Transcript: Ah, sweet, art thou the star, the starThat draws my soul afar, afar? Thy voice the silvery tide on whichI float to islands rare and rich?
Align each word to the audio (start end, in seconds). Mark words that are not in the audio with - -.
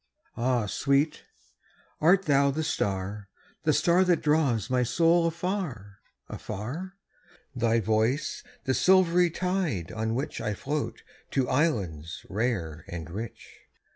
Ah, 0.35 0.65
sweet, 0.65 1.25
art 1.99 2.23
thou 2.23 2.49
the 2.49 2.63
star, 2.63 3.29
the 3.65 3.71
starThat 3.71 4.23
draws 4.23 4.67
my 4.67 4.81
soul 4.81 5.27
afar, 5.27 5.99
afar? 6.27 6.95
Thy 7.55 7.79
voice 7.79 8.43
the 8.63 8.73
silvery 8.73 9.29
tide 9.29 9.91
on 9.91 10.15
whichI 10.15 10.55
float 10.57 11.03
to 11.29 11.47
islands 11.47 12.25
rare 12.29 12.83
and 12.87 13.11
rich? 13.11 13.59